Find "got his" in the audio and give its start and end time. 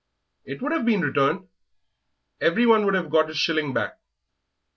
3.11-3.37